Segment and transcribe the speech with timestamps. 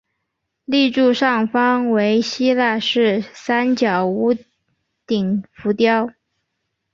[0.65, 4.33] 立柱上方为希腊式三角屋
[5.05, 6.11] 顶浮雕。